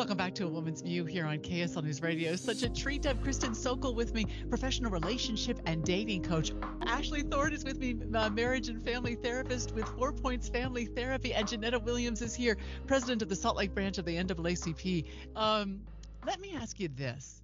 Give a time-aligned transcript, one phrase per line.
[0.00, 2.34] Welcome back to A Woman's View here on KSL News Radio.
[2.34, 6.52] Such a treat to have Kristin Sokol with me, professional relationship and dating coach.
[6.86, 11.34] Ashley Thorn is with me, uh, marriage and family therapist with Four Points Family Therapy,
[11.34, 12.56] and Jeanetta Williams is here,
[12.86, 15.04] president of the Salt Lake branch of the NAACP.
[15.36, 15.82] Um,
[16.24, 17.42] let me ask you this.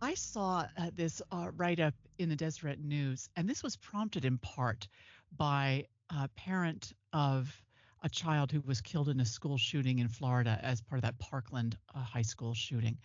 [0.00, 4.24] I saw uh, this uh, write up in the Deseret News, and this was prompted
[4.24, 4.88] in part
[5.36, 7.62] by a parent of
[8.02, 11.18] a child who was killed in a school shooting in Florida as part of that
[11.18, 12.98] Parkland uh, high school shooting.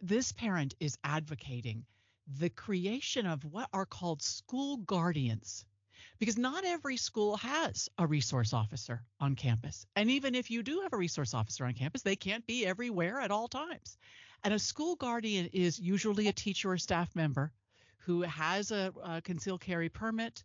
[0.00, 1.84] This parent is advocating
[2.26, 5.64] the creation of what are called school guardians
[6.18, 9.86] because not every school has a resource officer on campus.
[9.96, 13.20] And even if you do have a resource officer on campus, they can't be everywhere
[13.20, 13.96] at all times.
[14.44, 17.52] And a school guardian is usually a teacher or staff member
[17.98, 20.42] who has a, a concealed carry permit,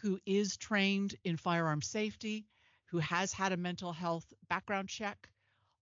[0.00, 2.46] who is trained in firearm safety,
[2.94, 5.28] who has had a mental health background check,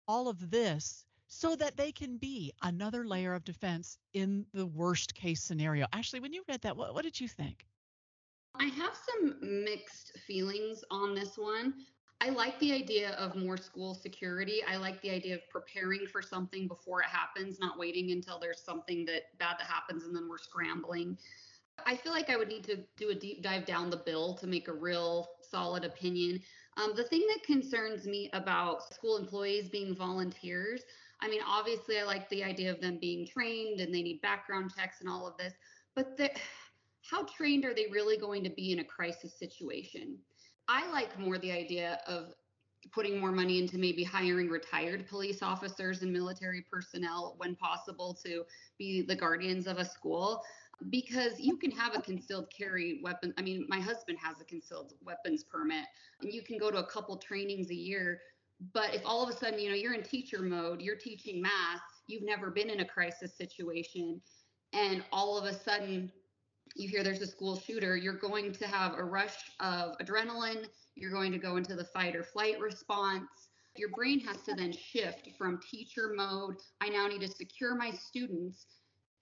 [0.08, 5.14] all of this so that they can be another layer of defense in the worst
[5.14, 5.84] case scenario.
[5.92, 7.66] Ashley, when you read that, what, what did you think?
[8.54, 11.74] I have some mixed feelings on this one.
[12.22, 14.62] I like the idea of more school security.
[14.66, 18.62] I like the idea of preparing for something before it happens, not waiting until there's
[18.62, 21.18] something that bad that happens and then we're scrambling.
[21.86, 24.46] I feel like I would need to do a deep dive down the bill to
[24.46, 26.40] make a real solid opinion.
[26.76, 30.82] Um, the thing that concerns me about school employees being volunteers,
[31.20, 34.72] I mean, obviously, I like the idea of them being trained and they need background
[34.76, 35.52] checks and all of this,
[35.94, 36.30] but the,
[37.02, 40.18] how trained are they really going to be in a crisis situation?
[40.68, 42.32] I like more the idea of
[42.92, 48.44] putting more money into maybe hiring retired police officers and military personnel when possible to
[48.78, 50.42] be the guardians of a school
[50.90, 53.34] because you can have a concealed carry weapon.
[53.38, 55.84] I mean, my husband has a concealed weapons permit,
[56.20, 58.20] and you can go to a couple trainings a year.
[58.72, 61.80] But if all of a sudden, you know, you're in teacher mode, you're teaching math,
[62.06, 64.20] you've never been in a crisis situation,
[64.72, 66.12] and all of a sudden
[66.76, 71.10] you hear there's a school shooter, you're going to have a rush of adrenaline, you're
[71.10, 73.26] going to go into the fight or flight response.
[73.76, 77.90] Your brain has to then shift from teacher mode, I now need to secure my
[77.90, 78.66] students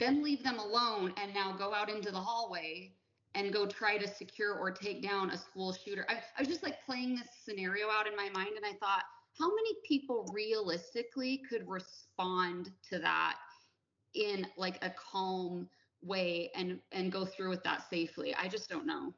[0.00, 2.93] then leave them alone and now go out into the hallway
[3.34, 6.05] and go try to secure or take down a school shooter.
[6.09, 9.05] I, I was just like playing this scenario out in my mind and I thought,
[9.38, 13.37] how many people realistically could respond to that
[14.15, 15.69] in like a calm
[16.03, 18.34] way and and go through with that safely?
[18.34, 19.15] I just don't know.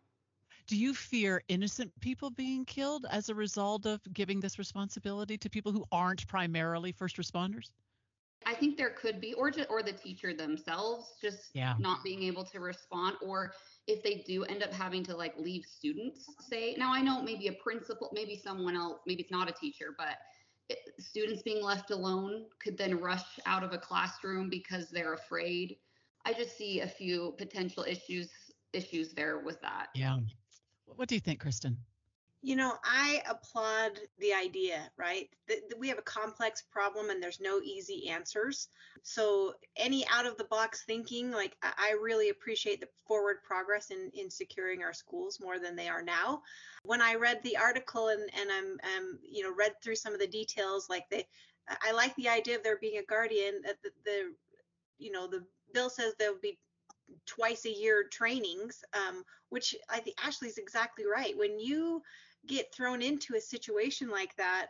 [0.66, 5.50] Do you fear innocent people being killed as a result of giving this responsibility to
[5.50, 7.70] people who aren't primarily first responders?
[8.46, 11.74] I think there could be, or just, or the teacher themselves just yeah.
[11.78, 13.52] not being able to respond, or
[13.86, 16.74] if they do end up having to like leave students, say.
[16.76, 20.18] Now I know maybe a principal, maybe someone else, maybe it's not a teacher, but
[20.68, 25.76] it, students being left alone could then rush out of a classroom because they're afraid.
[26.24, 28.30] I just see a few potential issues
[28.72, 29.88] issues there with that.
[29.94, 30.18] Yeah.
[30.86, 31.76] What do you think, Kristin?
[32.44, 35.28] You know, I applaud the idea, right?
[35.46, 38.68] That we have a complex problem and there's no easy answers.
[39.04, 44.10] So, any out of the box thinking, like I really appreciate the forward progress in,
[44.14, 46.42] in securing our schools more than they are now.
[46.82, 50.18] When I read the article and, and I'm, I'm, you know, read through some of
[50.18, 51.24] the details, like they,
[51.68, 53.62] I like the idea of there being a guardian.
[53.64, 54.34] That the, the,
[54.98, 56.58] you know, the bill says there will be
[57.26, 61.36] twice a year trainings, um, which I think Ashley's exactly right.
[61.36, 62.02] When you
[62.46, 64.68] get thrown into a situation like that,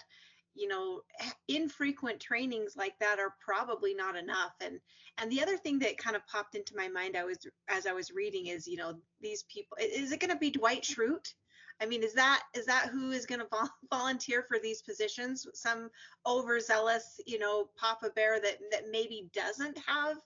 [0.55, 1.00] you know,
[1.49, 4.53] infrequent trainings like that are probably not enough.
[4.60, 4.81] And
[5.19, 7.38] and the other thing that kind of popped into my mind I was
[7.69, 10.82] as I was reading is, you know, these people is it going to be Dwight
[10.82, 11.34] Schrute?
[11.81, 15.47] I mean, is that is that who is going to vol- volunteer for these positions?
[15.55, 15.91] Some
[16.27, 20.19] overzealous, you know, Papa Bear that that maybe doesn't have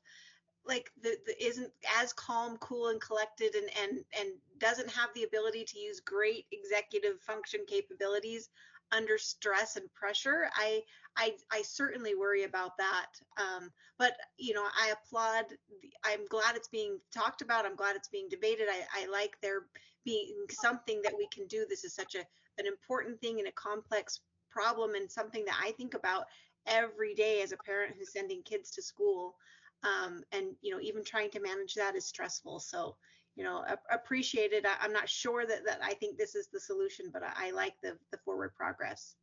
[0.67, 5.25] like the, the isn't as calm, cool, and collected, and and and doesn't have the
[5.25, 8.49] ability to use great executive function capabilities
[8.93, 10.49] under stress and pressure.
[10.55, 10.83] I
[11.17, 13.07] I I certainly worry about that.
[13.39, 15.47] Um, but you know, I applaud.
[15.83, 17.67] The, I'm glad it's being talked about.
[17.67, 18.69] I'm glad it's being debated.
[18.71, 19.67] I, I like there
[20.05, 21.67] being something that we can do.
[21.69, 22.25] This is such a
[22.59, 24.21] an important thing and a complex
[24.51, 26.25] problem and something that I think about
[26.67, 29.37] every day as a parent who's sending kids to school
[29.85, 32.61] um, and you know even trying to manage that is stressful.
[32.61, 32.97] So
[33.37, 34.65] you know appreciate it.
[34.67, 37.51] I, am not sure that, that i think this is the solution but I, I,
[37.51, 39.15] like the the forward progress.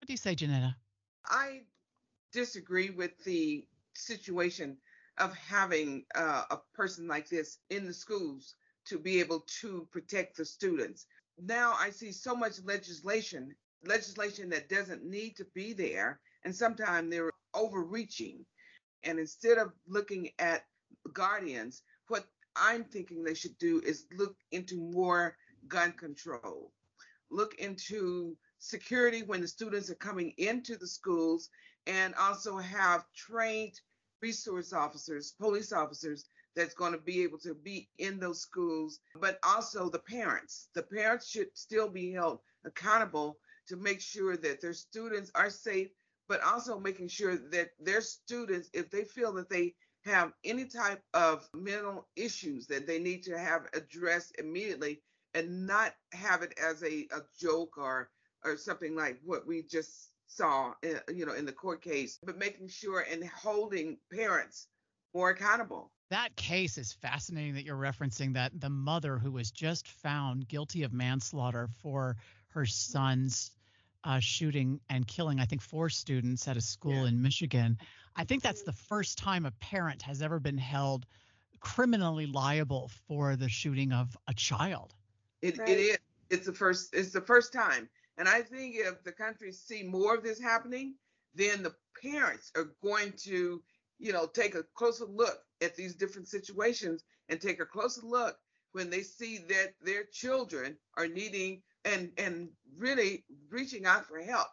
[0.00, 0.74] What do you say jeanetta?
[1.26, 1.62] I
[2.32, 4.76] disagree with the situation
[5.18, 8.54] of having uh, a person like this in the schools
[8.86, 11.06] to be able to protect the students.
[11.38, 13.54] Now i see so much legislation
[13.84, 18.44] legislation that doesn't need to be there and sometimes they're overreaching.
[19.04, 20.64] And instead of looking at
[21.12, 22.26] guardians, what
[22.56, 25.36] I'm thinking they should do is look into more
[25.68, 26.72] gun control,
[27.30, 31.50] look into security when the students are coming into the schools,
[31.86, 33.80] and also have trained
[34.20, 39.38] resource officers, police officers that's going to be able to be in those schools, but
[39.42, 40.68] also the parents.
[40.74, 43.38] The parents should still be held accountable
[43.68, 45.88] to make sure that their students are safe,
[46.32, 49.74] but also making sure that their students, if they feel that they
[50.06, 55.02] have any type of mental issues that they need to have addressed immediately
[55.34, 58.08] and not have it as a, a joke or
[58.46, 62.38] or something like what we just saw eh, you know in the court case but
[62.38, 64.68] making sure and holding parents
[65.12, 65.92] more accountable.
[66.08, 70.82] That case is fascinating that you're referencing that the mother who was just found guilty
[70.82, 72.16] of manslaughter for
[72.48, 73.50] her son's
[74.04, 77.08] uh, shooting and killing, I think, four students at a school yeah.
[77.08, 77.78] in Michigan.
[78.16, 81.06] I think that's the first time a parent has ever been held
[81.60, 84.94] criminally liable for the shooting of a child.
[85.40, 85.68] It, right.
[85.68, 85.98] it is.
[86.30, 86.94] It's the first.
[86.94, 87.88] It's the first time.
[88.18, 90.94] And I think if the country see more of this happening,
[91.34, 93.62] then the parents are going to
[94.02, 98.36] you know, take a closer look at these different situations and take a closer look
[98.72, 104.48] when they see that their children are needing and and really reaching out for help.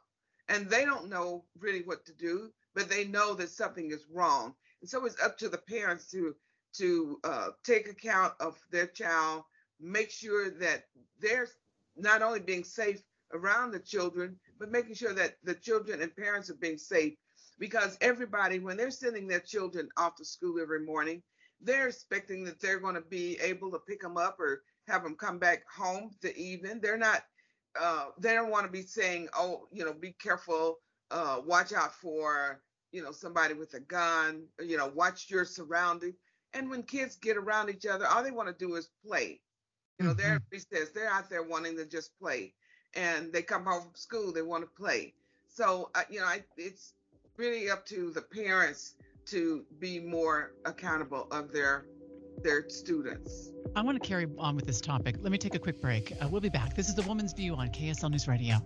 [0.48, 4.56] And they don't know really what to do but they know that something is wrong.
[4.81, 6.36] And so it's up to the parents to
[6.78, 9.44] to uh, take account of their child
[9.81, 10.84] make sure that
[11.20, 11.48] they're
[11.98, 13.02] not only being safe
[13.34, 17.16] around the children but making sure that the children and parents are being safe.
[17.58, 21.22] Because everybody, when they're sending their children off to school every morning,
[21.61, 25.15] they're expecting that they're going to be able to pick them up or have them
[25.15, 26.79] come back home the evening.
[26.81, 27.23] They're not,
[27.79, 30.79] uh, they don't want to be saying, oh, you know, be careful,
[31.11, 32.61] uh, watch out for,
[32.91, 36.15] you know, somebody with a gun, you know, watch your surroundings.
[36.53, 39.39] And when kids get around each other, all they want to do is play.
[40.00, 40.21] You know, mm-hmm.
[40.21, 42.53] they're recess, they're out there wanting to just play.
[42.95, 45.13] And they come home from school, they want to play.
[45.47, 46.94] So, uh, you know, I, it's
[47.38, 48.95] really up to the parents
[49.30, 51.86] to be more accountable of their
[52.42, 53.52] their students.
[53.76, 55.16] I want to carry on with this topic.
[55.20, 56.14] Let me take a quick break.
[56.22, 56.74] Uh, we'll be back.
[56.76, 58.58] This is the Woman's View on KSL News Radio.